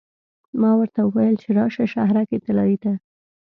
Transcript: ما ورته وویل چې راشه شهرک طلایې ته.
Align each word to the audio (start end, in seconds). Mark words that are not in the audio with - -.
ما 0.61 0.71
ورته 0.79 0.99
وویل 1.03 1.35
چې 1.43 1.49
راشه 1.57 1.85
شهرک 1.93 2.29
طلایې 2.45 2.77
ته. 2.83 2.93